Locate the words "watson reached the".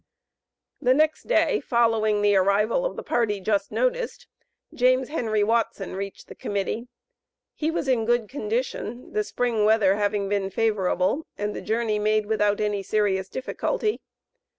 5.43-6.33